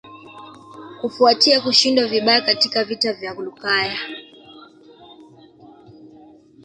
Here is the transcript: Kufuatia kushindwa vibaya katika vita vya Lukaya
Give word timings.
Kufuatia 1.01 1.61
kushindwa 1.61 2.07
vibaya 2.07 2.41
katika 2.41 2.83
vita 2.83 3.13
vya 3.13 3.33
Lukaya 3.33 3.97